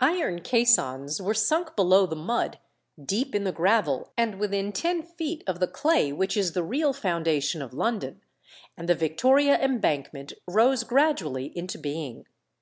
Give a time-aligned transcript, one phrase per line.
[0.00, 2.58] Iron caissons were sunk below the mud,
[3.04, 6.94] deep in the gravel, and within ten feet of the clay which is the real
[6.94, 8.22] foundation of London,
[8.78, 12.24] and the Victoria Embankment rose gradually into being.